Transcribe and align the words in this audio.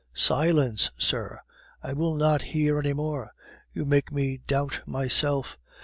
"Silence, 0.15 0.89
sir! 0.97 1.39
I 1.83 1.93
will 1.93 2.15
not 2.15 2.41
hear 2.57 2.79
any 2.79 2.91
more; 2.91 3.35
you 3.71 3.85
make 3.85 4.11
me 4.11 4.37
doubt 4.39 4.81
myself. 4.87 5.59